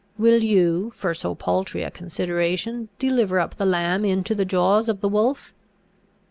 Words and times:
Will 0.17 0.41
you 0.41 0.91
for 0.95 1.13
so 1.13 1.35
paltry 1.35 1.83
a 1.83 1.91
consideration 1.91 2.89
deliver 2.97 3.39
up 3.39 3.53
the 3.57 3.67
lamb 3.67 4.03
into 4.03 4.33
the 4.33 4.45
jaws 4.45 4.89
of 4.89 4.99
the 4.99 5.07
wolf? 5.07 5.53